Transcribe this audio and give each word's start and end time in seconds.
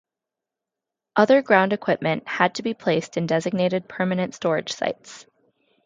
Other 1.15 1.43
ground 1.43 1.73
equipment 1.73 2.27
had 2.27 2.55
to 2.55 2.63
be 2.63 2.73
place 2.73 3.07
in 3.09 3.27
designated 3.27 3.87
permanent 3.87 4.33
storage 4.33 4.73
sites. 4.73 5.27